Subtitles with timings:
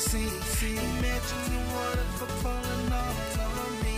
[0.00, 0.76] fantasy.
[0.76, 2.04] Imagine you wanna
[2.42, 3.14] falling all
[3.60, 3.96] on me.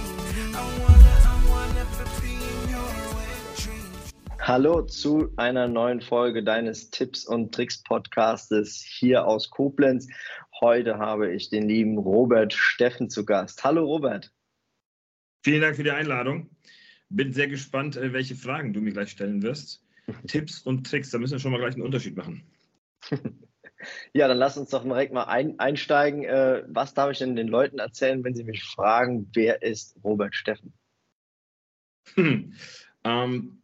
[0.55, 1.87] I wanna, I wanna
[2.21, 4.41] be in your wet.
[4.41, 10.09] Hallo zu einer neuen Folge deines Tipps und Tricks Podcastes hier aus Koblenz.
[10.61, 13.63] Heute habe ich den lieben Robert Steffen zu Gast.
[13.65, 14.33] Hallo Robert.
[15.45, 16.51] Vielen Dank für die Einladung.
[17.09, 19.85] Bin sehr gespannt, äh, welche Fragen du mir gleich stellen wirst.
[20.27, 22.43] Tipps und Tricks, da müssen wir schon mal gleich einen Unterschied machen.
[24.13, 26.25] Ja, dann lass uns doch direkt mal ein, einsteigen.
[26.25, 30.35] Äh, was darf ich denn den Leuten erzählen, wenn sie mich fragen, wer ist Robert
[30.35, 30.73] Steffen?
[32.15, 32.53] Hm.
[33.05, 33.63] Ähm,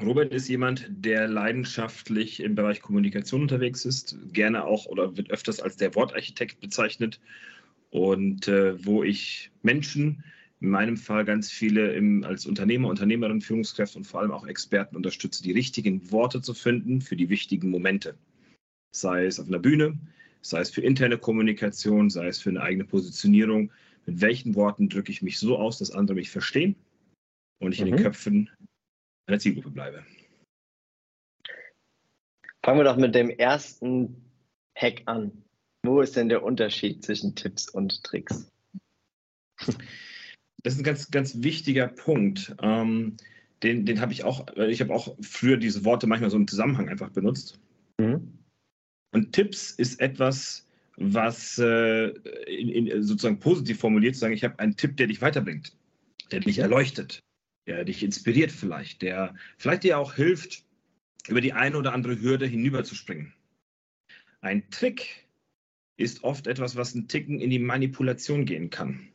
[0.00, 5.60] Robert ist jemand, der leidenschaftlich im Bereich Kommunikation unterwegs ist, gerne auch oder wird öfters
[5.60, 7.20] als der Wortarchitekt bezeichnet
[7.90, 10.24] und äh, wo ich Menschen,
[10.60, 14.96] in meinem Fall ganz viele im, als Unternehmer, Unternehmerin, Führungskräfte und vor allem auch Experten
[14.96, 18.18] unterstütze, die richtigen Worte zu finden für die wichtigen Momente.
[19.00, 19.98] Sei es auf einer Bühne,
[20.40, 23.70] sei es für interne Kommunikation, sei es für eine eigene Positionierung.
[24.06, 26.76] Mit welchen Worten drücke ich mich so aus, dass andere mich verstehen
[27.60, 27.96] und ich in Mhm.
[27.96, 28.50] den Köpfen
[29.26, 30.04] einer Zielgruppe bleibe.
[32.64, 34.24] Fangen wir doch mit dem ersten
[34.76, 35.30] Hack an.
[35.84, 38.50] Wo ist denn der Unterschied zwischen Tipps und Tricks?
[40.62, 42.56] Das ist ein ganz, ganz wichtiger Punkt.
[42.62, 43.16] Ähm,
[43.62, 46.88] den den habe ich auch, ich habe auch früher diese Worte manchmal so im Zusammenhang
[46.88, 47.60] einfach benutzt.
[47.98, 48.32] Mhm.
[49.16, 54.58] Und Tipps ist etwas, was äh, in, in, sozusagen positiv formuliert, zu sagen, ich habe
[54.58, 55.74] einen Tipp, der dich weiterbringt,
[56.32, 57.22] der dich erleuchtet,
[57.66, 60.64] der dich inspiriert vielleicht, der vielleicht dir auch hilft,
[61.28, 63.32] über die eine oder andere Hürde hinüberzuspringen.
[64.42, 65.26] Ein Trick
[65.96, 69.08] ist oft etwas, was einen Ticken in die Manipulation gehen kann.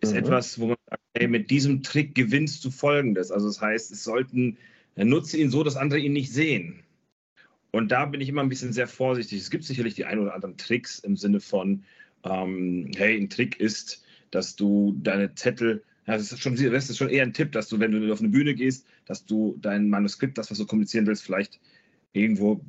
[0.00, 0.18] Ist Mhm.
[0.18, 3.32] etwas, wo man sagt, hey, mit diesem Trick gewinnst du Folgendes.
[3.32, 4.58] Also das heißt, es sollten,
[4.94, 6.83] nutze ihn so, dass andere ihn nicht sehen.
[7.74, 9.40] Und da bin ich immer ein bisschen sehr vorsichtig.
[9.40, 11.82] Es gibt sicherlich die ein oder anderen Tricks im Sinne von,
[12.22, 17.08] ähm, hey, ein Trick ist, dass du deine Zettel, das ist schon, das ist schon
[17.08, 20.38] eher ein Tipp, dass du, wenn du auf eine Bühne gehst, dass du dein Manuskript,
[20.38, 21.58] das, was du kommunizieren willst, vielleicht
[22.12, 22.64] irgendwo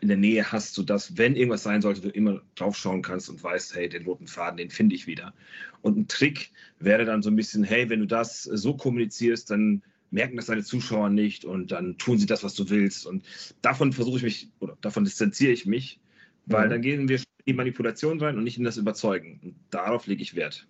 [0.00, 3.74] in der Nähe hast, sodass, wenn irgendwas sein sollte, du immer draufschauen kannst und weißt,
[3.74, 5.34] hey, den roten Faden, den finde ich wieder.
[5.82, 9.82] Und ein Trick wäre dann so ein bisschen, hey, wenn du das so kommunizierst, dann
[10.10, 13.06] merken das deine Zuschauer nicht und dann tun sie das, was du willst.
[13.06, 13.24] Und
[13.62, 16.00] davon versuche ich mich, oder davon distanziere ich mich,
[16.46, 16.70] weil Mhm.
[16.70, 19.40] dann gehen wir in die Manipulation rein und nicht in das Überzeugen.
[19.42, 20.66] Und darauf lege ich Wert.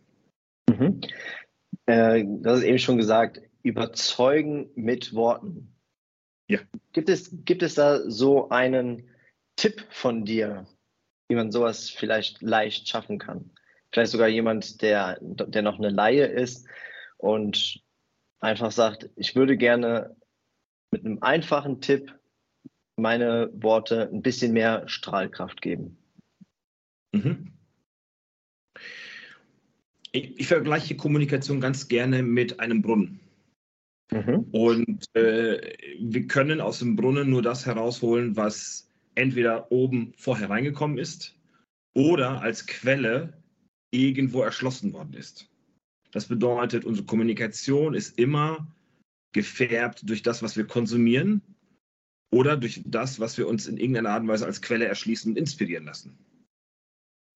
[0.68, 1.00] Mhm.
[1.86, 5.74] Äh, du hast es eben schon gesagt, überzeugen mit Worten.
[6.48, 6.60] Ja.
[6.92, 9.08] Gibt es, gibt es da so einen
[9.56, 10.66] Tipp von dir,
[11.28, 13.50] wie man sowas vielleicht leicht schaffen kann?
[13.92, 16.66] Vielleicht sogar jemand, der, der noch eine Laie ist
[17.16, 17.82] und
[18.44, 20.15] einfach sagt, ich würde gerne
[20.93, 22.15] mit einem einfachen Tipp
[22.97, 25.97] meine Worte ein bisschen mehr Strahlkraft geben.
[27.12, 27.53] Mhm.
[30.12, 33.19] Ich, ich vergleiche Kommunikation ganz gerne mit einem Brunnen.
[34.12, 34.47] Mhm.
[34.53, 40.99] Und äh, wir können aus dem Brunnen nur das herausholen, was entweder oben vorher reingekommen
[40.99, 41.34] ist
[41.94, 43.43] oder als Quelle
[43.91, 45.49] irgendwo erschlossen worden ist.
[46.14, 48.69] Das bedeutet, unsere Kommunikation ist immer
[49.32, 51.42] gefärbt durch das, was wir konsumieren
[52.32, 55.36] oder durch das, was wir uns in irgendeiner Art und Weise als Quelle erschließen und
[55.36, 56.16] inspirieren lassen.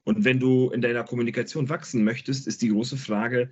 [0.07, 3.51] Und wenn du in deiner Kommunikation wachsen möchtest, ist die große Frage,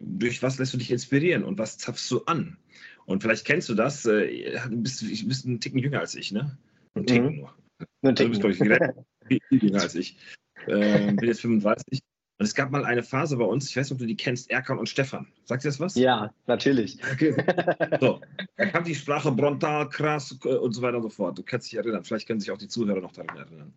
[0.00, 2.58] durch was lässt du dich inspirieren und was zapfst du an?
[3.06, 6.32] Und vielleicht kennst du das, äh, du bist, du bist ein Ticken jünger als ich,
[6.32, 6.58] ne?
[6.94, 7.36] Ein Ticken Mhm.
[7.36, 7.54] nur.
[8.02, 8.80] Nur Also du bist, glaube
[9.28, 10.18] ich, viel jünger als ich.
[10.66, 12.00] Ähm, bin jetzt 35.
[12.36, 14.50] Und es gab mal eine Phase bei uns, ich weiß nicht, ob du die kennst,
[14.50, 15.28] Erkan und Stefan.
[15.44, 15.94] Sagt dir das was?
[15.94, 16.98] ja, natürlich.
[17.12, 17.36] Okay.
[18.00, 18.20] So,
[18.56, 21.38] da kam die Sprache Brontal, krass äh, und so weiter und so fort.
[21.38, 23.72] Du kannst dich erinnern, vielleicht können sich auch die Zuhörer noch daran erinnern.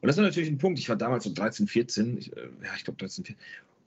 [0.00, 0.78] Und das ist natürlich ein Punkt.
[0.78, 3.36] Ich war damals so 13, 14, ich, äh, ja, ich glaube 13, 14.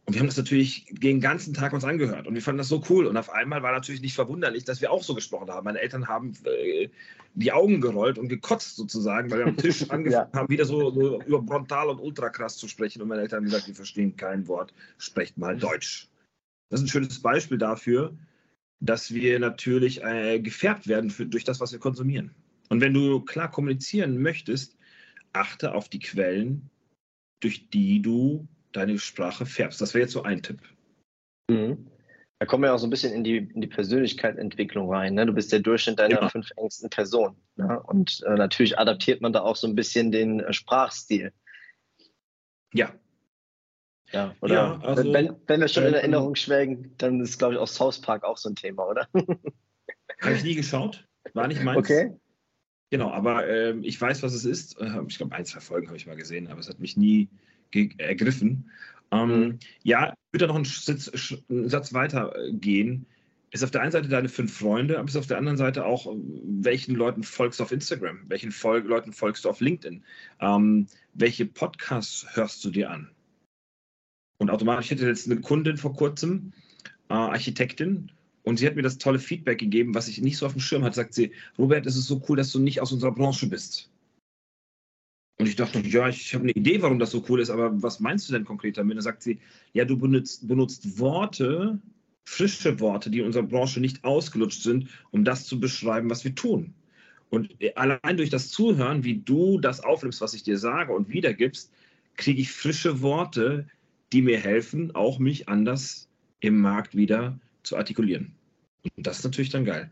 [0.06, 2.84] Und wir haben das natürlich den ganzen Tag uns angehört und wir fanden das so
[2.90, 3.07] cool.
[3.07, 5.66] Und auf einmal war natürlich nicht verwunderlich, dass wir auch so gesprochen haben.
[5.66, 6.90] Meine Eltern haben äh,
[7.34, 11.22] die Augen gerollt und gekotzt sozusagen, weil wir am Tisch angefangen haben, wieder so, so
[11.24, 13.02] über Brontal und Ultrakrass zu sprechen.
[13.02, 16.07] Und meine Eltern haben gesagt, wir verstehen kein Wort, sprecht mal Deutsch.
[16.69, 18.16] Das ist ein schönes Beispiel dafür,
[18.80, 22.30] dass wir natürlich äh, gefärbt werden für, durch das, was wir konsumieren.
[22.69, 24.78] Und wenn du klar kommunizieren möchtest,
[25.34, 26.69] achte auf die Quellen,
[27.40, 29.81] durch die du deine Sprache färbst.
[29.81, 30.60] Das wäre jetzt so ein Tipp.
[31.50, 31.88] Mhm.
[32.39, 35.13] Da kommen wir auch so ein bisschen in die, in die Persönlichkeitsentwicklung rein.
[35.13, 35.25] Ne?
[35.25, 36.30] Du bist der Durchschnitt deiner Ja.
[36.30, 37.38] fünf engsten Personen.
[37.56, 37.81] Ne?
[37.83, 41.31] Und äh, natürlich adaptiert man da auch so ein bisschen den äh, Sprachstil.
[42.74, 42.94] Ja,
[44.12, 44.54] Ja, oder?
[44.54, 47.68] Ja, also, wenn, wenn wir schon in ähm, Erinnerung schwelgen, dann ist, glaube ich, auch
[47.68, 49.07] South Park auch so ein Thema, oder?
[50.21, 51.07] habe ich nie geschaut.
[51.33, 51.78] War nicht meins.
[51.78, 52.13] Okay.
[52.92, 54.80] Genau, aber ähm, ich weiß, was es ist.
[54.80, 57.30] Äh, Ich glaube, ein, zwei Folgen habe ich mal gesehen, aber es hat mich nie
[57.98, 58.72] ergriffen.
[59.12, 59.60] Ähm, Mhm.
[59.83, 61.12] Ja, ich würde da noch einen, Sitz,
[61.50, 63.06] einen Satz weiter äh, gehen.
[63.51, 66.13] Ist auf der einen Seite deine fünf Freunde, aber ist auf der anderen Seite auch,
[66.44, 68.19] welchen Leuten folgst du auf Instagram?
[68.27, 70.04] Welchen Fol Leuten folgst du auf LinkedIn?
[70.42, 73.12] Ähm, welche Podcasts hörst du dir an?
[74.39, 76.51] Und automatisch ich hatte jetzt eine Kundin vor kurzem,
[77.10, 78.12] äh, Architektin,
[78.44, 80.83] und sie hat mir das tolle Feedback gegeben, was ich nicht so auf dem Schirm
[80.83, 80.98] hatte.
[80.98, 83.89] Sagt sie, Robert, es ist so cool, dass du nicht aus unserer Branche bist.
[85.37, 87.99] Und ich dachte, ja, ich habe eine Idee, warum das so cool ist, aber was
[87.99, 88.95] meinst du denn konkret damit?
[88.95, 89.39] Dann sagt sie,
[89.73, 91.79] ja, du benutzt, benutzt Worte,
[92.23, 96.35] frische Worte, die in unserer Branche nicht ausgelutscht sind, um das zu beschreiben, was wir
[96.35, 96.73] tun.
[97.29, 101.71] Und allein durch das Zuhören, wie du das aufnimmst, was ich dir sage und wiedergibst,
[102.15, 103.67] kriege ich frische Worte,
[104.13, 106.07] die mir helfen, auch mich anders
[106.39, 108.33] im Markt wieder zu artikulieren.
[108.95, 109.89] Und das ist natürlich dann geil.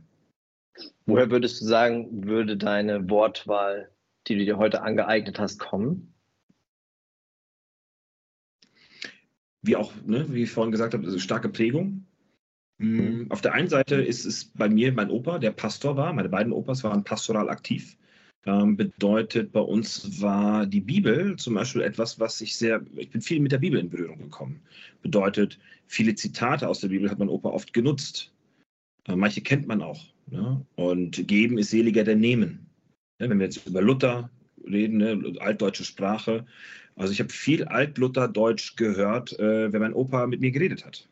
[1.06, 3.90] Woher würdest du sagen, würde deine Wortwahl,
[4.28, 6.14] die du dir heute angeeignet hast, kommen?
[9.62, 12.06] Wie auch, ne, wie ich vorhin gesagt habe, also starke Prägung.
[12.78, 13.26] Mhm.
[13.26, 16.14] Mm, Auf der einen Seite ist es bei mir mein Opa, der Pastor war.
[16.14, 17.98] Meine beiden Opas waren pastoral aktiv.
[18.46, 23.22] Ähm, bedeutet, bei uns war die Bibel zum Beispiel etwas, was ich sehr, ich bin
[23.22, 24.62] viel mit der Bibel in Berührung gekommen.
[25.02, 28.34] Bedeutet, viele Zitate aus der Bibel hat mein Opa oft genutzt.
[29.08, 30.02] Äh, manche kennt man auch.
[30.28, 30.66] Ne?
[30.76, 32.73] Und geben ist seliger denn nehmen.
[33.20, 34.30] Ne, wenn wir jetzt über Luther
[34.66, 36.46] reden, ne, altdeutsche Sprache.
[36.96, 41.08] Also ich habe viel Altlutherdeutsch gehört, äh, wenn mein Opa mit mir geredet hat.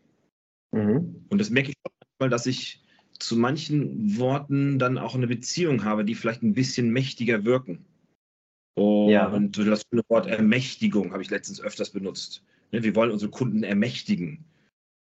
[0.71, 1.25] Mhm.
[1.30, 2.83] Und das merke ich auch manchmal, dass ich
[3.19, 7.86] zu manchen Worten dann auch eine Beziehung habe, die vielleicht ein bisschen mächtiger wirken.
[8.75, 9.30] Und Ja.
[9.30, 12.44] das schöne Wort Ermächtigung habe ich letztens öfters benutzt.
[12.71, 14.45] Ne, Wir wollen unsere Kunden ermächtigen.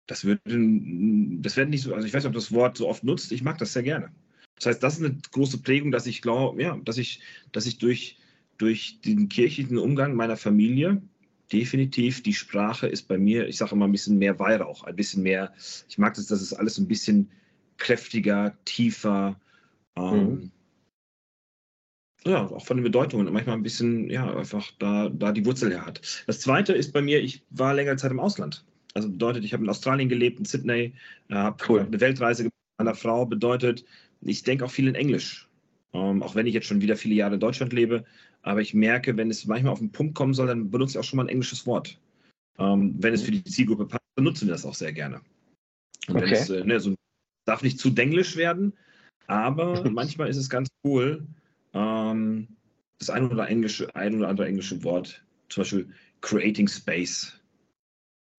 [0.07, 3.03] Das wird, das werden nicht so, also ich weiß nicht, ob das Wort so oft
[3.03, 4.11] nutzt, ich mag das sehr gerne.
[4.57, 7.21] Das heißt, das ist eine große Prägung, dass ich glaube, ja, dass ich,
[7.51, 8.17] dass ich durch,
[8.57, 11.01] durch den kirchlichen Umgang meiner Familie
[11.51, 15.23] definitiv die Sprache ist bei mir, ich sage immer ein bisschen mehr Weihrauch, ein bisschen
[15.23, 15.53] mehr,
[15.87, 17.29] ich mag das, dass es alles ein bisschen
[17.77, 19.39] kräftiger, tiefer,
[19.95, 20.51] ähm, Mhm.
[22.25, 25.85] ja, auch von den Bedeutungen manchmal ein bisschen, ja, einfach da, da die Wurzel her
[25.85, 26.01] hat.
[26.27, 28.65] Das zweite ist bei mir, ich war längere Zeit im Ausland.
[28.95, 30.93] Also bedeutet, ich habe in Australien gelebt, in Sydney,
[31.29, 31.81] äh, habe Cool.
[31.81, 33.85] eine Weltreise gemacht meiner Frau, bedeutet,
[34.21, 35.49] ich denke auch viel in Englisch.
[35.93, 38.03] Ähm, auch wenn ich jetzt schon wieder viele Jahre in Deutschland lebe,
[38.41, 41.07] aber ich merke, wenn es manchmal auf den Punkt kommen soll, dann benutze ich auch
[41.07, 41.99] schon mal ein englisches Wort.
[42.57, 45.21] Ähm, wenn es für die Zielgruppe passt, benutzen wir das auch sehr gerne.
[46.07, 46.35] Und wenn Okay.
[46.35, 46.95] es, äh, ne, so
[47.45, 48.73] darf nicht zu denglisch werden,
[49.27, 51.25] aber manchmal ist es ganz cool,
[51.73, 52.47] ähm,
[52.99, 55.89] das ein oder, englische, ein oder andere englische Wort, zum Beispiel
[56.21, 57.39] creating space.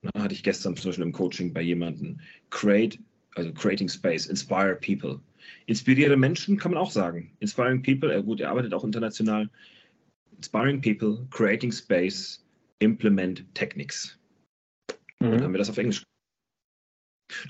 [0.02, 2.20] Na, hatte ich gestern zum Beispiel im Coaching bei jemandem.
[2.50, 2.98] Create,
[3.34, 5.20] also creating space, inspire people.
[5.66, 7.36] Inspiriere Menschen kann man auch sagen.
[7.40, 9.48] Inspiring people, äh, gut, er arbeitet auch international.
[10.36, 12.44] Inspiring people, creating space,
[12.78, 14.18] implement techniques.
[15.18, 15.52] Dann haben Mhm.
[15.52, 16.02] wir das auf Englisch.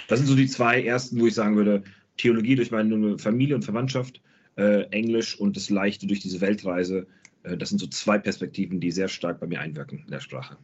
[0.09, 1.83] Das sind so die zwei ersten, wo ich sagen würde,
[2.17, 4.23] Theologie durch meine Familie und Verwandtschaft,
[4.57, 7.07] äh, Englisch und das Leichte durch diese Weltreise.
[7.43, 10.57] Äh, das sind so zwei Perspektiven, die sehr stark bei mir einwirken in der Sprache.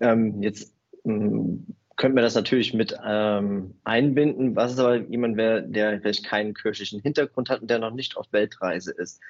[0.00, 1.66] Ähm, jetzt ähm,
[2.00, 4.56] könnten wir das natürlich mit ähm, einbinden.
[4.56, 8.16] Was ist aber jemand, wer, der vielleicht keinen kirchlichen Hintergrund hat und der noch nicht
[8.16, 9.20] auf Weltreise ist?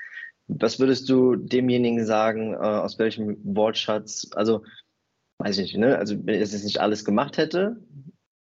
[0.47, 4.63] Was würdest du demjenigen sagen, äh, aus welchem Wortschatz, also
[5.39, 5.99] weiß ich nicht, ne?
[5.99, 7.83] Also wenn ich jetzt nicht alles gemacht hätte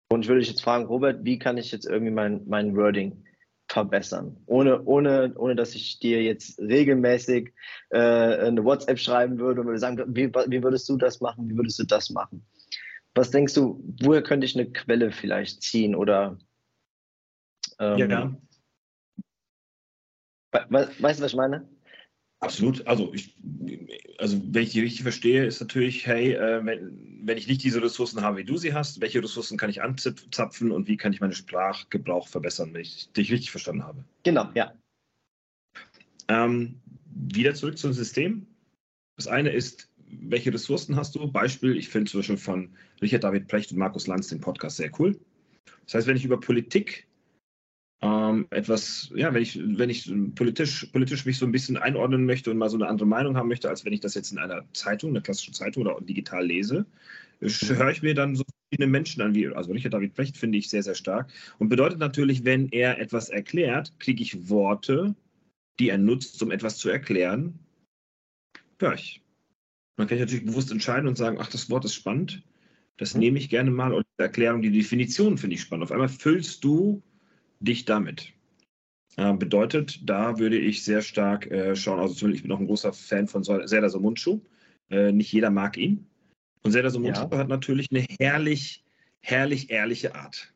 [0.09, 3.23] und ich würde dich jetzt fragen, Robert, wie kann ich jetzt irgendwie mein, mein Wording
[3.67, 4.37] verbessern?
[4.47, 7.53] Ohne, ohne, ohne dass ich dir jetzt regelmäßig
[7.91, 11.55] äh, eine WhatsApp schreiben würde und würde sagen, wie, wie würdest du das machen, wie
[11.55, 12.43] würdest du das machen?
[13.15, 16.37] Was denkst du, woher könnte ich eine Quelle vielleicht ziehen oder
[17.79, 18.37] ähm, Ja,
[20.51, 21.67] we- we- weißt du, was ich meine?
[22.41, 22.85] absolut.
[22.87, 23.35] Also, ich,
[24.17, 27.81] also, wenn ich die richtig verstehe, ist natürlich, hey, äh, wenn, wenn ich nicht diese
[27.81, 31.21] Ressourcen habe, wie du sie hast, welche Ressourcen kann ich anzapfen und wie kann ich
[31.21, 34.03] meinen Sprachgebrauch verbessern, wenn ich dich richtig verstanden habe?
[34.23, 34.73] Genau, ja.
[36.27, 38.47] Ähm, wieder zurück zum System.
[39.15, 39.89] Das eine ist,
[40.21, 41.31] welche Ressourcen hast du?
[41.31, 42.69] Beispiel, ich finde zum Beispiel von
[43.01, 45.17] Richard David Precht und Markus Lanz den Podcast sehr cool.
[45.85, 47.07] Das heißt, wenn ich über Politik
[48.01, 52.51] ähm, etwas, ja, wenn ich, wenn ich politisch, politisch mich so ein bisschen einordnen möchte
[52.51, 54.63] und mal so eine andere Meinung haben möchte, als wenn ich das jetzt in einer
[54.73, 56.85] Zeitung, einer klassischen Zeitung oder digital lese,
[57.39, 57.49] mhm.
[57.49, 60.69] höre ich mir dann so verschiedene Menschen an, wie, also Richard David Brecht finde ich
[60.69, 61.31] sehr, sehr stark.
[61.59, 65.15] Und bedeutet natürlich, wenn er etwas erklärt, kriege ich Worte,
[65.79, 67.59] die er nutzt, um etwas zu erklären,
[68.79, 69.24] höre ich.
[69.97, 72.43] Man kann sich natürlich bewusst entscheiden und sagen, ach, das Wort ist spannend,
[72.97, 73.21] das mhm.
[73.21, 73.93] nehme ich gerne mal.
[73.93, 75.85] Und die Erklärung, die Definition finde ich spannend.
[75.85, 77.01] Auf einmal füllst du
[77.59, 78.33] dich damit.
[79.17, 82.91] Äh, bedeutet, da würde ich sehr stark äh, schauen, also ich bin auch ein großer
[82.91, 84.41] Fan von Serdar Somuncu.
[84.89, 86.07] Äh, nicht jeder mag ihn.
[86.63, 87.37] Und Serdar Somuncu ja.
[87.37, 88.83] hat natürlich eine herrlich,
[89.21, 90.53] herrlich ehrliche Art.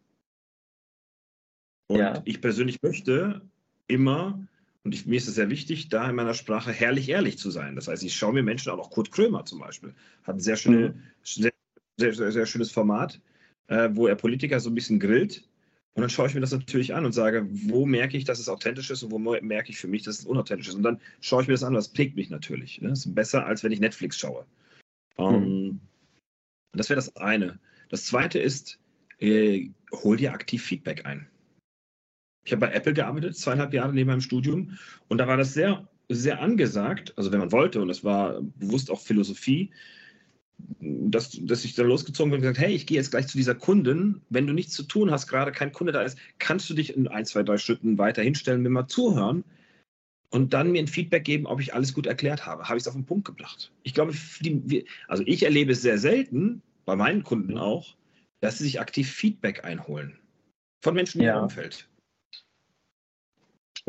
[1.88, 2.22] Und ja.
[2.26, 3.42] ich persönlich möchte
[3.88, 4.48] immer,
[4.84, 7.76] und ich, mir ist es sehr wichtig, da in meiner Sprache herrlich ehrlich zu sein.
[7.76, 9.94] Das heißt, ich schaue mir Menschen, auch noch Kurt Krömer zum Beispiel,
[10.24, 11.02] hat ein sehr, schöne, mhm.
[11.24, 11.52] sehr,
[11.98, 13.20] sehr, sehr, sehr, schönes Format,
[13.68, 15.50] äh, wo er Politiker so ein bisschen grillt
[16.00, 18.48] und dann schaue ich mir das natürlich an und sage, wo merke ich, dass es
[18.48, 20.76] authentisch ist und wo merke ich für mich, dass es unauthentisch ist.
[20.76, 22.80] Und dann schaue ich mir das an, das prägt mich natürlich.
[22.80, 22.88] Ne?
[22.90, 24.46] Das ist besser, als wenn ich Netflix schaue.
[25.18, 25.82] Mhm.
[26.72, 27.60] das wäre das eine.
[27.90, 28.80] Das zweite ist,
[29.20, 31.28] äh, hol dir aktiv Feedback ein.
[32.46, 34.78] Ich habe bei Apple gearbeitet, zweieinhalb Jahre neben meinem Studium.
[35.08, 38.90] Und da war das sehr, sehr angesagt, also wenn man wollte, und das war bewusst
[38.90, 39.72] auch Philosophie,
[40.80, 43.56] dass, dass ich da losgezogen bin und gesagt, hey, ich gehe jetzt gleich zu dieser
[43.56, 44.22] Kundin.
[44.30, 47.08] Wenn du nichts zu tun hast, gerade kein Kunde da ist, kannst du dich in
[47.08, 49.44] ein, zwei, drei Schritten weiter hinstellen, mir mal zuhören
[50.30, 52.64] und dann mir ein Feedback geben, ob ich alles gut erklärt habe.
[52.64, 53.72] Habe ich es auf den Punkt gebracht?
[53.84, 57.96] Ich glaube, die, also ich erlebe es sehr selten, bei meinen Kunden auch,
[58.42, 60.18] dass sie sich aktiv Feedback einholen
[60.84, 61.38] von Menschen ja.
[61.38, 61.88] im Umfeld.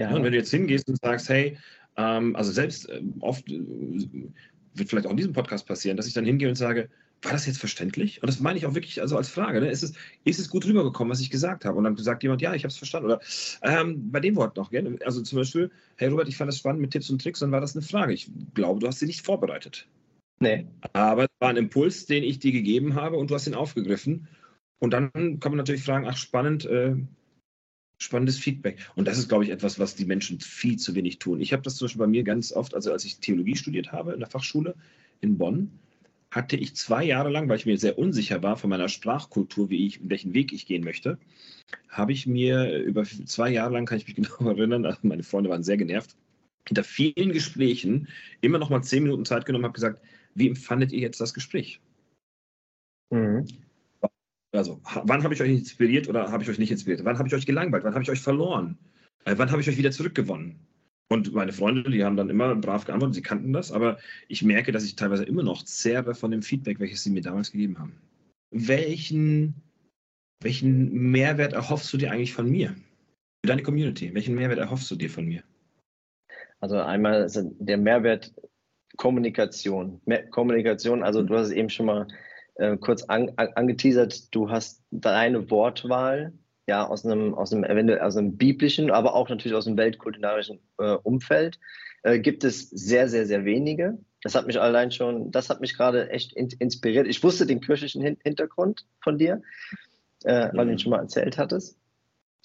[0.01, 0.15] Ja.
[0.15, 1.59] Und wenn du jetzt hingehst und sagst, hey,
[1.99, 3.61] ähm, also selbst äh, oft äh,
[4.75, 6.89] wird vielleicht auch in diesem Podcast passieren, dass ich dann hingehe und sage,
[7.21, 8.23] war das jetzt verständlich?
[8.23, 9.61] Und das meine ich auch wirklich also als Frage.
[9.61, 9.69] Ne?
[9.69, 9.93] Ist, es,
[10.25, 11.77] ist es gut rübergekommen, was ich gesagt habe?
[11.77, 13.11] Und dann sagt jemand, ja, ich habe es verstanden.
[13.11, 13.21] Oder
[13.63, 14.99] ähm, bei dem Wort noch, gell?
[15.05, 17.61] also zum Beispiel, hey Robert, ich fand das spannend mit Tipps und Tricks, dann war
[17.61, 18.15] das eine Frage.
[18.15, 19.87] Ich glaube, du hast sie nicht vorbereitet.
[20.39, 20.67] Nee.
[20.95, 24.27] Aber es war ein Impuls, den ich dir gegeben habe und du hast ihn aufgegriffen.
[24.79, 26.97] Und dann kann man natürlich fragen, ach spannend, äh,
[28.01, 28.79] spannendes Feedback.
[28.97, 31.41] Und das ist, glaube ich, etwas, was die Menschen viel zu wenig tun.
[31.41, 34.13] Ich habe das zum Beispiel bei mir ganz oft, also als ich Theologie studiert habe
[34.13, 34.75] in der Fachschule
[35.21, 35.71] in Bonn,
[36.31, 39.87] hatte ich zwei Jahre lang, weil ich mir sehr unsicher war von meiner Sprachkultur, wie
[39.87, 41.19] ich, welchen Weg ich gehen möchte,
[41.89, 45.51] habe ich mir über zwei Jahre lang, kann ich mich genau erinnern, also meine Freunde
[45.51, 46.17] waren sehr genervt,
[46.67, 48.09] hinter vielen Gesprächen
[48.41, 50.01] immer noch mal zehn Minuten Zeit genommen, habe gesagt,
[50.35, 51.81] wie empfandet ihr jetzt das Gespräch?
[53.11, 53.47] Mhm.
[54.53, 57.05] Also, wann habe ich euch inspiriert oder habe ich euch nicht inspiriert?
[57.05, 57.85] Wann habe ich euch gelangweilt?
[57.85, 58.79] Wann habe ich euch verloren?
[59.25, 60.59] Äh, wann habe ich euch wieder zurückgewonnen?
[61.09, 64.71] Und meine Freunde, die haben dann immer brav geantwortet, sie kannten das, aber ich merke,
[64.71, 68.01] dass ich teilweise immer noch zehre von dem Feedback, welches sie mir damals gegeben haben.
[68.53, 69.55] Welchen,
[70.41, 72.77] welchen Mehrwert erhoffst du dir eigentlich von mir?
[73.43, 75.43] Für deine Community, welchen Mehrwert erhoffst du dir von mir?
[76.61, 77.29] Also einmal
[77.59, 78.33] der Mehrwert
[78.97, 80.01] Kommunikation.
[80.31, 82.07] Kommunikation, also du hast es eben schon mal
[82.57, 86.33] äh, kurz an, an, angeteasert, du hast deine Wortwahl
[86.67, 90.61] ja aus einem, aus einem eventuell aus einem biblischen, aber auch natürlich aus einem weltkulinarischen
[90.79, 91.59] äh, Umfeld.
[92.03, 93.99] Äh, gibt es sehr, sehr, sehr wenige.
[94.23, 97.07] Das hat mich allein schon, das hat mich gerade echt in, inspiriert.
[97.07, 99.43] Ich wusste den kirchlichen Hin Hintergrund von dir,
[100.25, 100.69] äh, weil mhm.
[100.69, 101.79] du ihn schon mal erzählt hattest.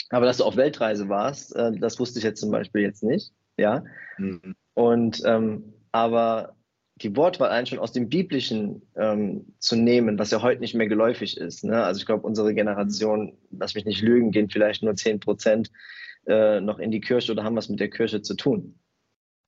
[0.10, 3.32] Aber dass du auf Weltreise warst, äh, das wusste ich jetzt zum Beispiel jetzt nicht.
[3.58, 3.84] Ja.
[4.18, 4.56] Mhm.
[4.74, 6.55] Und ähm, aber
[6.98, 10.88] die Wortwahl allein schon aus dem Biblischen ähm, zu nehmen, was ja heute nicht mehr
[10.88, 11.64] geläufig ist.
[11.64, 11.84] Ne?
[11.84, 15.72] Also ich glaube, unsere Generation, lass mich nicht lügen, gehen vielleicht nur 10 Prozent
[16.26, 18.80] äh, noch in die Kirche oder haben was mit der Kirche zu tun.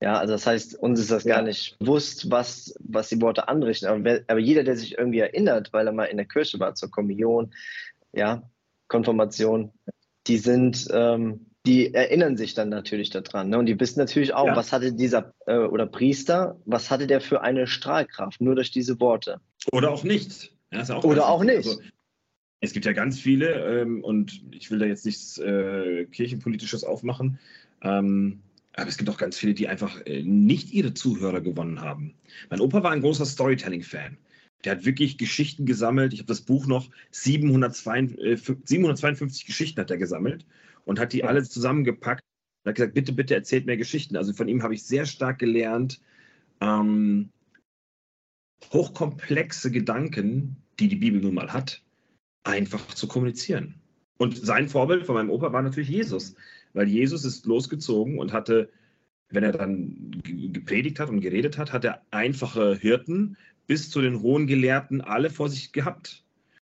[0.02, 1.36] Ja, also das heißt, uns ist das ja.
[1.36, 3.88] gar nicht bewusst, was, was die Worte anrichten.
[3.88, 6.76] Aber, wer, aber jeder, der sich irgendwie erinnert, weil er mal in der Kirche war,
[6.76, 7.54] zur Kommunion,
[8.12, 8.48] ja,
[8.90, 9.72] Konfirmation,
[10.28, 13.50] die sind, ähm, die erinnern sich dann natürlich daran.
[13.50, 13.58] Ne?
[13.60, 14.56] Und die wissen natürlich auch, ja.
[14.56, 19.00] was hatte dieser äh, oder Priester, was hatte der für eine Strahlkraft, nur durch diese
[19.02, 19.42] Worte.
[19.74, 20.54] Oder auch nicht.
[20.72, 21.68] Ja, auch oder auch nicht.
[21.68, 21.82] Also,
[22.62, 27.38] es gibt ja ganz viele, ähm, und ich will da jetzt nichts äh, Kirchenpolitisches aufmachen,
[27.84, 28.42] ähm,
[28.74, 32.16] aber es gibt auch ganz viele, die einfach äh, nicht ihre Zuhörer gewonnen haben.
[32.50, 34.18] Mein Opa war ein großer Storytelling-Fan.
[34.64, 36.14] Der hat wirklich Geschichten gesammelt.
[36.14, 40.46] Ich habe das Buch noch, 752, 752 äh, Geschichten hat er gesammelt
[40.88, 42.24] und hat die alle zusammengepackt
[42.64, 44.16] und hat gesagt, bitte, bitte erzählt mehr Geschichten.
[44.16, 46.00] Also von ihm habe ich sehr stark gelernt,
[46.62, 47.30] ähm,
[48.72, 51.84] hochkomplexe Gedanken, die die Bibel nun mal hat,
[52.44, 53.76] einfach zu kommunizieren.
[54.18, 56.36] Und sein Vorbild von meinem Opa war natürlich Jesus,
[56.74, 58.70] weil Jesus ist losgezogen und hatte,
[59.30, 63.36] wenn er dann gepredigt hat und geredet hat, hat er einfache Hirten
[63.68, 66.24] bis zu den hohen Gelehrten alle vor sich gehabt.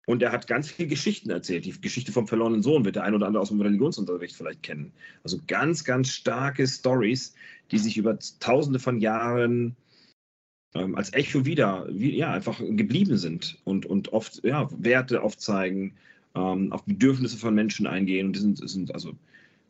[0.10, 1.66] Und er hat ganz viele Geschichten erzählt.
[1.66, 4.92] Die Geschichte vom verlorenen Sohn wird der ein oder andere aus dem Religionsunterricht vielleicht kennen.
[5.24, 7.36] Also ganz, ganz starke Stories,
[7.70, 9.76] die sich über tausende von Jahren
[10.74, 15.94] ähm, als Echo wieder, wie, ja, einfach geblieben sind und, und oft ja, Werte aufzeigen,
[16.34, 18.26] ähm, auf Bedürfnisse von Menschen eingehen.
[18.26, 19.16] Und das sind, das sind also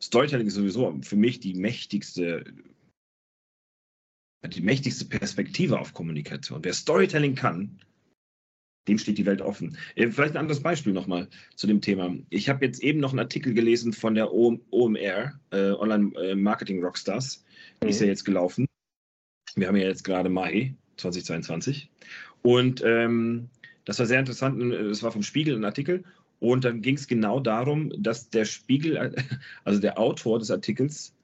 [0.00, 2.44] Storytelling ist sowieso für mich die mächtigste,
[4.42, 6.64] die mächtigste Perspektive auf Kommunikation.
[6.64, 7.78] Wer Storytelling kann,
[8.88, 9.76] dem steht die Welt offen.
[9.94, 12.14] Äh, vielleicht ein anderes Beispiel nochmal zu dem Thema.
[12.30, 16.82] Ich habe jetzt eben noch einen Artikel gelesen von der OMR, äh, Online äh, Marketing
[16.82, 17.44] Rockstars.
[17.82, 17.90] Die mhm.
[17.90, 18.66] ist ja jetzt gelaufen.
[19.54, 21.90] Wir haben ja jetzt gerade Mai 2022.
[22.42, 23.48] Und ähm,
[23.84, 24.60] das war sehr interessant.
[24.72, 26.04] Es war vom Spiegel ein Artikel.
[26.38, 29.14] Und dann ging es genau darum, dass der Spiegel,
[29.64, 31.14] also der Autor des Artikels,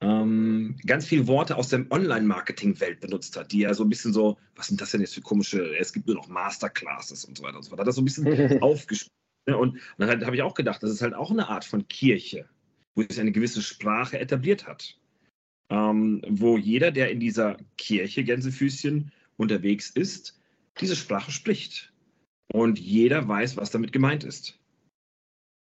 [0.00, 4.38] ähm, ganz viele Worte aus der Online-Marketing-Welt benutzt hat, die ja so ein bisschen so,
[4.56, 7.56] was sind das denn jetzt für komische, es gibt nur noch Masterclasses und so weiter
[7.56, 7.80] und so fort.
[7.80, 8.26] Hat das so ein bisschen
[8.62, 9.12] aufgespielt.
[9.46, 9.56] Ne?
[9.56, 12.48] Und dann habe ich auch gedacht, das ist halt auch eine Art von Kirche,
[12.94, 14.98] wo sich eine gewisse Sprache etabliert hat.
[15.70, 20.38] Ähm, wo jeder, der in dieser Kirche Gänsefüßchen unterwegs ist,
[20.80, 21.92] diese Sprache spricht.
[22.52, 24.58] Und jeder weiß, was damit gemeint ist.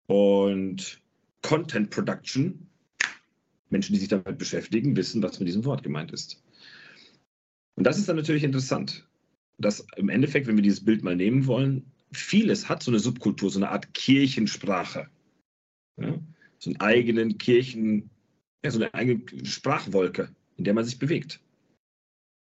[0.06, 1.00] Und
[1.42, 2.68] Content Production
[3.72, 6.42] Menschen, die sich damit beschäftigen, wissen, was mit diesem Wort gemeint ist.
[7.74, 9.08] Und das ist dann natürlich interessant,
[9.58, 13.50] dass im Endeffekt, wenn wir dieses Bild mal nehmen wollen, vieles hat so eine Subkultur,
[13.50, 15.08] so eine Art Kirchensprache.
[15.98, 16.20] Ja?
[16.58, 18.10] So einen eigenen Kirchen,
[18.64, 21.40] ja, so eine eigene Sprachwolke, in der man sich bewegt.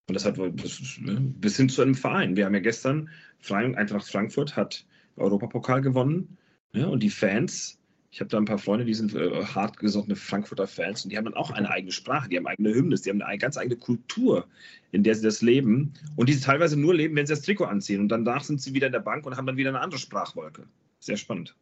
[0.09, 2.35] Und das hat bis hin zu einem Verein.
[2.35, 3.09] Wir haben ja gestern,
[3.49, 4.85] Eintracht Frankfurt hat
[5.15, 6.37] Europapokal gewonnen.
[6.73, 7.80] Ja, und die Fans
[8.11, 11.25] ich habe da ein paar Freunde, die sind äh, hartgesottene Frankfurter Fans und die haben
[11.25, 14.47] dann auch eine eigene Sprache, die haben eigene Hymnes, die haben eine ganz eigene Kultur,
[14.91, 17.65] in der sie das leben und die sie teilweise nur leben, wenn sie das Trikot
[17.65, 19.99] anziehen und danach sind sie wieder in der Bank und haben dann wieder eine andere
[19.99, 20.67] Sprachwolke.
[20.99, 21.55] Sehr spannend.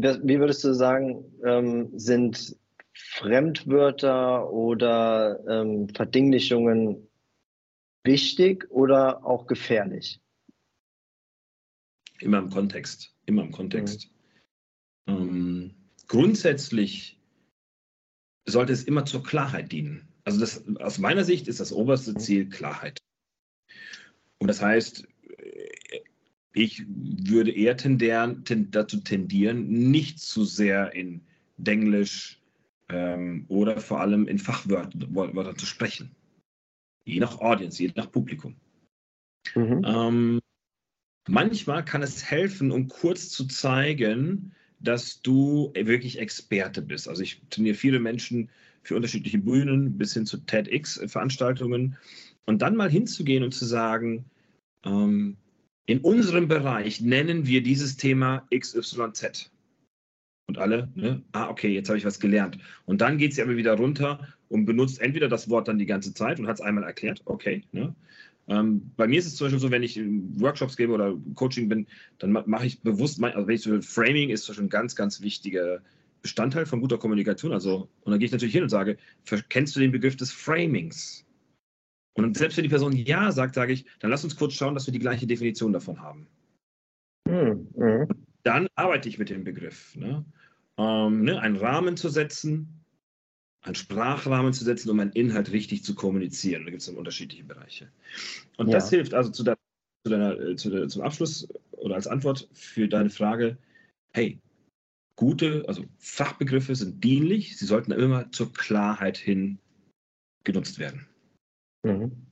[0.00, 2.56] Wie würdest du sagen, ähm, sind
[2.92, 7.08] Fremdwörter oder ähm, Verdinglichungen
[8.04, 10.20] wichtig oder auch gefährlich?
[12.20, 14.10] Immer im Kontext immer im Kontext.
[15.06, 15.14] Mhm.
[15.14, 15.74] Ähm,
[16.06, 17.20] grundsätzlich
[18.46, 20.08] sollte es immer zur Klarheit dienen.
[20.24, 22.18] Also das, aus meiner Sicht ist das oberste mhm.
[22.18, 22.98] Ziel Klarheit.
[24.38, 25.06] Und das heißt,
[25.38, 25.68] äh,
[26.52, 31.20] ich würde eher tendieren, ten, dazu tendieren, nicht zu sehr in
[31.56, 32.40] Denglisch
[32.88, 36.14] ähm, oder vor allem in Fachwörtern zu sprechen.
[37.04, 38.56] Je nach Audience, je nach Publikum.
[39.54, 39.82] Mhm.
[39.84, 40.40] Ähm,
[41.28, 47.08] Manchmal kann es helfen, um kurz zu zeigen, dass du wirklich Experte bist.
[47.08, 48.50] Also ich trainiere viele Menschen
[48.82, 51.96] für unterschiedliche Bühnen bis hin zu TEDx-Veranstaltungen.
[52.46, 54.24] Und dann mal hinzugehen und zu sagen,
[54.84, 55.36] ähm,
[55.86, 59.50] in unserem Bereich nennen wir dieses Thema XYZ.
[60.46, 61.22] Und alle, ne?
[61.32, 62.58] ah, okay, jetzt habe ich was gelernt.
[62.86, 66.14] Und dann geht sie aber wieder runter und benutzt entweder das Wort dann die ganze
[66.14, 67.94] Zeit und hat es einmal erklärt, okay, ne?
[68.48, 70.00] Ähm, bei mir ist es zum Beispiel so, wenn ich
[70.40, 71.86] Workshops gebe oder Coaching bin,
[72.18, 75.20] dann mache ich bewusst, mein, also wenn ich so Framing ist schon ein ganz, ganz
[75.20, 75.82] wichtiger
[76.22, 77.52] Bestandteil von guter Kommunikation.
[77.52, 78.96] Also, und dann gehe ich natürlich hin und sage,
[79.50, 81.24] kennst du den Begriff des Framings?
[82.14, 84.86] Und selbst wenn die Person Ja sagt, sage ich, dann lass uns kurz schauen, dass
[84.86, 86.26] wir die gleiche Definition davon haben.
[87.28, 87.68] Mhm.
[88.42, 89.94] Dann arbeite ich mit dem Begriff.
[89.94, 90.24] Ne?
[90.78, 92.77] Ähm, ne, einen Rahmen zu setzen,
[93.62, 96.64] einen Sprachrahmen zu setzen, um einen Inhalt richtig zu kommunizieren.
[96.64, 97.90] Da gibt es dann unterschiedliche Bereiche.
[98.56, 98.74] Und ja.
[98.74, 99.56] das hilft also zu, der,
[100.04, 103.58] zu deiner, äh, zu der, zum Abschluss oder als Antwort für deine Frage,
[104.12, 104.38] hey,
[105.16, 109.58] gute, also Fachbegriffe sind dienlich, sie sollten immer zur Klarheit hin
[110.44, 111.06] genutzt werden.
[111.82, 112.26] Mhm.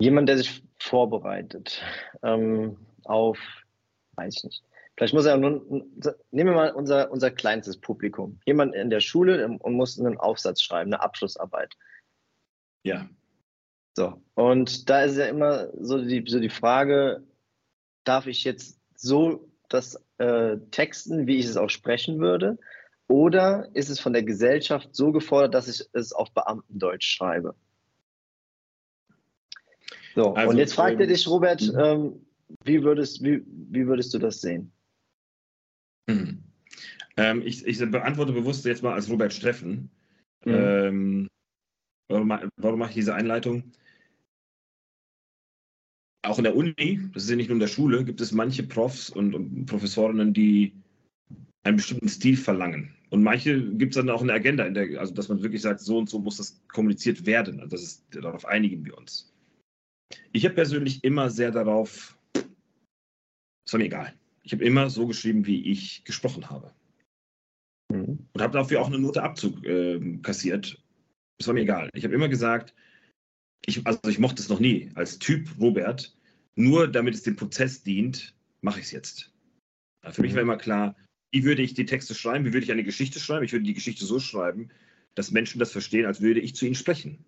[0.00, 1.82] Jemand, der sich vorbereitet
[2.22, 3.38] ähm, auf,
[4.16, 4.64] weiß ich nicht,
[4.96, 5.50] Vielleicht muss er nur,
[6.30, 8.40] nehmen wir mal unser, unser kleinstes Publikum.
[8.46, 11.74] Jemand in der Schule und muss einen Aufsatz schreiben, eine Abschlussarbeit.
[12.82, 13.08] Ja.
[13.94, 14.22] So.
[14.34, 17.22] Und da ist ja immer so die, so die Frage,
[18.04, 22.58] darf ich jetzt so das äh, texten, wie ich es auch sprechen würde?
[23.08, 27.54] Oder ist es von der Gesellschaft so gefordert, dass ich es auf Beamtendeutsch schreibe?
[30.14, 31.78] So, also, und jetzt fragt ähm, dich, Robert, mhm.
[31.78, 32.26] ähm,
[32.64, 34.72] wie, würdest, wie, wie würdest du das sehen?
[37.16, 39.90] Ähm, ich, ich, beantworte bewusst jetzt mal als Robert Steffen.
[40.44, 40.52] Mhm.
[40.52, 41.28] Ähm,
[42.08, 43.72] warum, warum mache ich diese Einleitung?
[46.22, 48.64] Auch in der Uni, das ist ja nicht nur in der Schule, gibt es manche
[48.64, 50.74] Profs und, und Professorinnen, die
[51.62, 52.94] einen bestimmten Stil verlangen.
[53.10, 55.98] Und manche gibt es dann auch eine Agenda, der, also dass man wirklich sagt, so
[55.98, 57.60] und so muss das kommuniziert werden.
[57.60, 59.32] Also das ist, darauf einigen wir uns.
[60.32, 64.14] Ich habe persönlich immer sehr darauf, es war mir egal.
[64.42, 66.72] Ich habe immer so geschrieben, wie ich gesprochen habe.
[68.36, 70.78] Und habe dafür auch eine Note Abzug äh, kassiert.
[71.40, 71.88] Es war mir egal.
[71.94, 72.74] Ich habe immer gesagt,
[73.64, 76.14] ich, also ich mochte es noch nie als Typ Robert,
[76.54, 79.32] nur damit es dem Prozess dient, mache ich es jetzt.
[80.10, 80.50] Für mich war mhm.
[80.50, 80.96] immer klar,
[81.32, 83.46] wie würde ich die Texte schreiben, wie würde ich eine Geschichte schreiben?
[83.46, 84.68] Ich würde die Geschichte so schreiben,
[85.14, 87.24] dass Menschen das verstehen, als würde ich zu ihnen sprechen.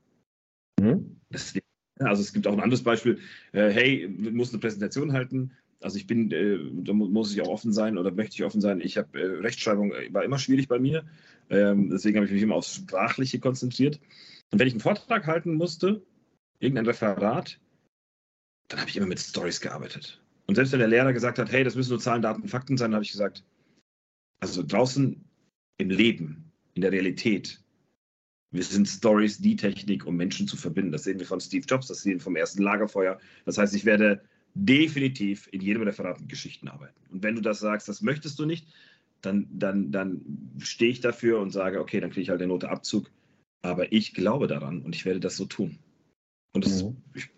[0.78, 1.16] Mhm.
[1.30, 1.54] Das,
[2.00, 3.18] also es gibt auch ein anderes Beispiel,
[3.52, 5.56] äh, hey, du musst eine Präsentation halten.
[5.80, 8.80] Also ich bin, äh, da muss ich auch offen sein oder möchte ich offen sein.
[8.80, 11.06] Ich habe äh, Rechtschreibung äh, war immer schwierig bei mir.
[11.50, 14.00] Ähm, deswegen habe ich mich immer aufs Sprachliche konzentriert.
[14.50, 16.02] Und wenn ich einen Vortrag halten musste,
[16.58, 17.60] irgendein Referat,
[18.68, 20.20] dann habe ich immer mit Stories gearbeitet.
[20.46, 22.94] Und selbst wenn der Lehrer gesagt hat, hey, das müssen nur Zahlen, Daten, Fakten sein,
[22.94, 23.44] habe ich gesagt,
[24.40, 25.24] also draußen
[25.78, 27.62] im Leben, in der Realität,
[28.50, 30.92] wir sind Stories, die Technik, um Menschen zu verbinden.
[30.92, 33.20] Das sehen wir von Steve Jobs, das sehen wir vom ersten Lagerfeuer.
[33.44, 34.22] Das heißt, ich werde
[34.54, 36.98] definitiv in jedem Referat mit Geschichten arbeiten.
[37.10, 38.66] Und wenn du das sagst, das möchtest du nicht,
[39.20, 40.20] dann, dann, dann
[40.58, 43.10] stehe ich dafür und sage, okay, dann kriege ich halt eine Note Abzug.
[43.62, 45.78] Aber ich glaube daran und ich werde das so tun.
[46.52, 46.96] Und das mhm.
[47.14, 47.28] ist,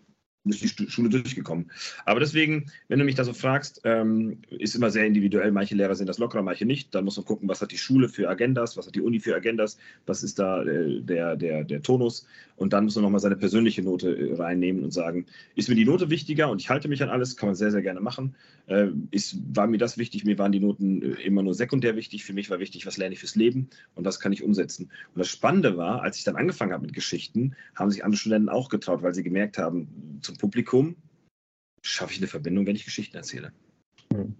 [0.43, 1.69] durch die Schule durchgekommen.
[2.05, 5.51] Aber deswegen, wenn du mich da so fragst, ähm, ist immer sehr individuell.
[5.51, 6.93] Manche Lehrer sehen das lockerer, manche nicht.
[6.95, 9.35] Da muss man gucken, was hat die Schule für Agendas, was hat die Uni für
[9.35, 12.25] Agendas, was ist da äh, der, der, der Tonus.
[12.55, 15.25] Und dann muss man nochmal seine persönliche Note äh, reinnehmen und sagen,
[15.55, 17.81] ist mir die Note wichtiger und ich halte mich an alles, kann man sehr, sehr
[17.81, 18.35] gerne machen.
[18.67, 22.23] Äh, ist, war mir das wichtig, mir waren die Noten immer nur sekundär wichtig.
[22.23, 24.89] Für mich war wichtig, was lerne ich fürs Leben und was kann ich umsetzen.
[25.13, 28.49] Und das Spannende war, als ich dann angefangen habe mit Geschichten, haben sich andere Studenten
[28.49, 29.87] auch getraut, weil sie gemerkt haben,
[30.31, 30.95] zum Publikum
[31.81, 33.51] schaffe ich eine Verbindung, wenn ich Geschichten erzähle.
[34.13, 34.35] Hm.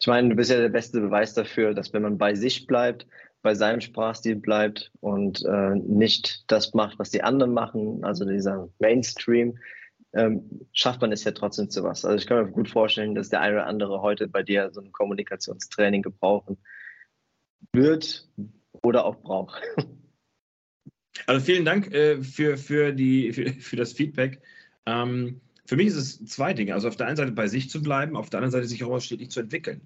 [0.00, 3.06] Ich meine, du bist ja der beste Beweis dafür, dass wenn man bei sich bleibt,
[3.42, 8.68] bei seinem Sprachstil bleibt und äh, nicht das macht, was die anderen machen, also dieser
[8.80, 9.58] Mainstream,
[10.12, 12.04] ähm, schafft man es ja trotzdem zu was.
[12.04, 14.80] Also ich kann mir gut vorstellen, dass der eine oder andere heute bei dir so
[14.80, 16.58] ein Kommunikationstraining gebrauchen
[17.72, 18.28] wird
[18.82, 19.62] oder auch braucht.
[21.26, 24.40] Also vielen Dank äh, für, für, die, für, für das Feedback.
[24.86, 26.74] Ähm, für mich ist es zwei Dinge.
[26.74, 29.00] Also auf der einen Seite bei sich zu bleiben, auf der anderen Seite sich auch
[29.00, 29.82] stetig zu entwickeln.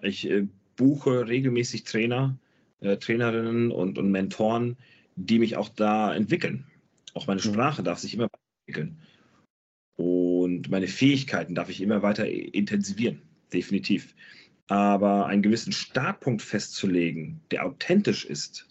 [0.00, 2.38] Ich äh, buche regelmäßig Trainer,
[2.80, 4.76] äh, Trainerinnen und, und Mentoren,
[5.16, 6.66] die mich auch da entwickeln.
[7.14, 7.52] Auch meine mhm.
[7.52, 8.28] Sprache darf sich immer
[8.66, 8.98] entwickeln.
[9.96, 14.14] Und meine Fähigkeiten darf ich immer weiter intensivieren, definitiv.
[14.68, 18.66] Aber einen gewissen Startpunkt festzulegen, der authentisch ist,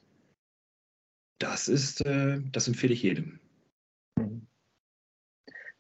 [1.40, 3.40] das ist, äh, das empfehle ich jedem.
[4.18, 4.45] Mhm.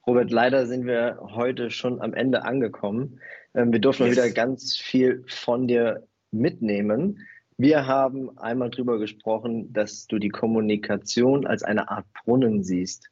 [0.08, 3.20] Robert, leider sind wir heute schon am Ende angekommen.
[3.56, 4.16] Ähm, wir dürfen yes.
[4.16, 7.20] wieder ganz viel von dir mitnehmen.
[7.58, 13.10] Wir haben einmal darüber gesprochen, dass du die Kommunikation als eine Art Brunnen siehst.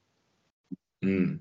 [1.01, 1.37] Mm.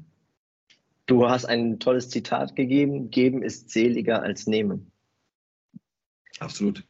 [1.07, 4.93] Du hast ein tolles Zitat gegeben, geben ist seliger als nehmen.
[6.39, 6.85] Absolut.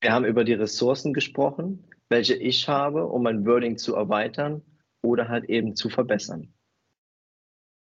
[0.00, 4.62] Wir haben über die Ressourcen gesprochen, welche ich habe, um mein Wording zu erweitern
[5.02, 6.54] oder halt eben zu verbessern.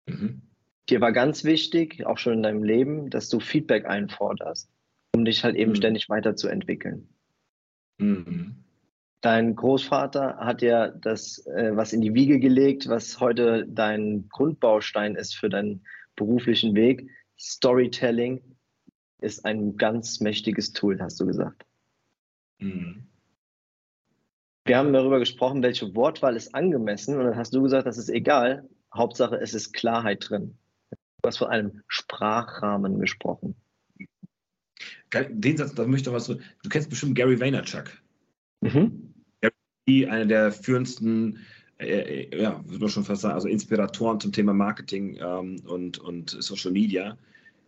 [0.06, 0.42] Mhm.
[0.88, 4.68] Dir war ganz wichtig, auch schon in deinem Leben, dass du Feedback einforderst,
[5.14, 5.76] um dich halt eben mhm.
[5.76, 7.08] ständig weiterzuentwickeln.
[7.98, 8.64] Mhm.
[9.20, 15.14] Dein Großvater hat ja das, äh, was in die Wiege gelegt, was heute dein Grundbaustein
[15.14, 15.84] ist für deinen
[16.16, 17.08] beruflichen Weg.
[17.38, 18.40] Storytelling
[19.20, 21.66] ist ein ganz mächtiges Tool, hast du gesagt.
[22.58, 23.06] Mhm.
[24.64, 28.08] Wir haben darüber gesprochen, welche Wortwahl ist angemessen und dann hast du gesagt, das ist
[28.08, 28.68] egal.
[28.94, 30.56] Hauptsache, es ist Klarheit drin.
[30.90, 33.54] Du hast von einem Sprachrahmen gesprochen.
[35.12, 36.26] Den Satz, da möchte ich doch was.
[36.26, 37.90] Du kennst bestimmt Gary Vaynerchuk.
[38.62, 39.14] Mhm.
[39.40, 41.38] Gary, einer der führendsten,
[41.78, 45.98] äh, äh, ja, würde man schon fast sagen, also Inspiratoren zum Thema Marketing ähm, und,
[45.98, 47.18] und Social Media.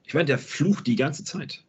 [0.04, 1.64] Ich meine, der flucht die ganze Zeit.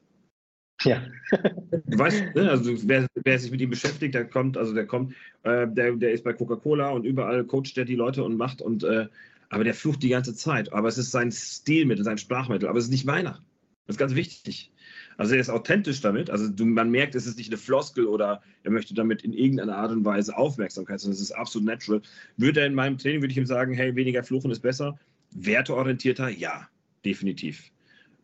[0.84, 1.02] Ja.
[1.32, 5.14] du weißt, ne, also wer, wer, sich mit ihm beschäftigt, der kommt, also der kommt,
[5.44, 8.84] äh, der, der ist bei Coca-Cola und überall coacht der die Leute und macht und
[8.84, 9.08] äh,
[9.54, 10.74] aber der flucht die ganze Zeit.
[10.74, 13.44] Aber es ist sein Stilmittel, sein Sprachmittel, aber es ist nicht meiner.
[13.86, 14.72] Das ist ganz wichtig.
[15.16, 16.32] Also er ist authentisch damit.
[16.32, 19.78] Also du, man merkt, es ist nicht eine Floskel oder er möchte damit in irgendeiner
[19.78, 22.02] Art und Weise Aufmerksamkeit, sondern es ist absolut natural.
[22.36, 24.98] Würde er in meinem Training, würde ich ihm sagen, hey, weniger fluchen ist besser.
[25.36, 26.68] Werteorientierter, ja,
[27.06, 27.70] definitiv.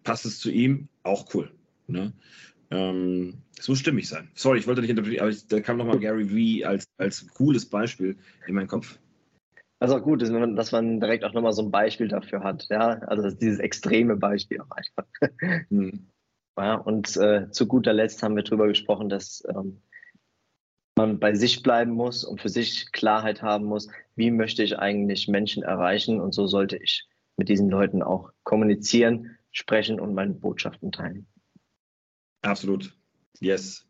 [0.03, 0.87] Passt es zu ihm?
[1.03, 1.51] Auch cool.
[1.85, 2.11] Ne?
[2.71, 4.29] Ähm, es muss stimmig sein.
[4.33, 7.67] Sorry, ich wollte nicht interpretieren, aber ich, da kam nochmal Gary Vee als, als cooles
[7.67, 8.97] Beispiel in meinen Kopf.
[9.79, 12.67] Auch gut man, dass man direkt auch nochmal so ein Beispiel dafür hat.
[12.69, 15.05] Ja, also dieses extreme Beispiel auch einfach.
[15.69, 16.09] Hm.
[16.57, 19.81] Ja, und äh, zu guter Letzt haben wir darüber gesprochen, dass ähm,
[20.97, 25.29] man bei sich bleiben muss und für sich Klarheit haben muss, wie möchte ich eigentlich
[25.29, 30.91] Menschen erreichen und so sollte ich mit diesen Leuten auch kommunizieren, sprechen und meine Botschaften
[30.91, 31.25] teilen.
[32.41, 32.93] Absolut.
[33.39, 33.87] Yes.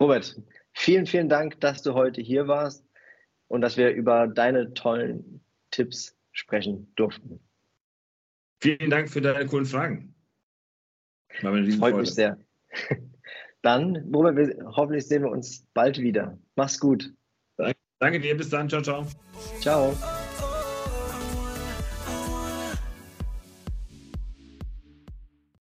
[0.00, 0.40] Robert,
[0.72, 2.84] vielen, vielen Dank, dass du heute hier warst
[3.50, 7.40] und dass wir über deine tollen Tipps sprechen durften.
[8.62, 10.14] Vielen Dank für deine coolen Fragen.
[11.78, 11.96] Freut Freude.
[11.98, 12.38] mich sehr.
[13.62, 16.38] Dann, Robert, wir, hoffentlich sehen wir uns bald wieder.
[16.54, 17.12] Mach's gut.
[17.98, 18.66] Danke dir, bis dann.
[18.70, 19.06] Ciao, ciao.
[19.60, 19.94] Ciao.